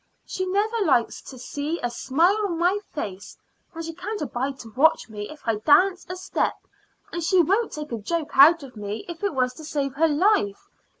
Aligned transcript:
She 0.25 0.47
never 0.47 0.83
likes 0.83 1.21
to 1.29 1.37
see 1.37 1.79
a 1.83 1.91
smile 1.91 2.35
on 2.47 2.57
my 2.57 2.79
face, 2.91 3.37
and 3.75 3.85
she 3.85 3.93
can't 3.93 4.19
abide 4.19 4.57
to 4.61 4.73
watch 4.75 5.07
me 5.09 5.29
if 5.29 5.43
I 5.47 5.57
dance 5.57 6.07
a 6.09 6.15
step, 6.15 6.55
and 7.13 7.23
she 7.23 7.39
wouldn't 7.43 7.73
take 7.73 7.91
a 7.91 7.99
joke 7.99 8.31
out 8.35 8.63
of 8.63 8.75
me 8.75 9.05
if 9.07 9.23
it 9.23 9.35
was 9.35 9.53
to 9.53 9.63
save 9.63 9.93
her 9.93 10.07
life. 10.07 10.69